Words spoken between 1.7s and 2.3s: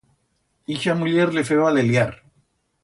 leliar.